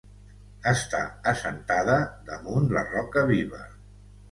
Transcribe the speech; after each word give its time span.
Està 0.71 1.01
assentada 1.33 1.99
damunt 2.33 2.67
la 2.79 2.85
roca 2.91 3.27
viva. 3.35 3.65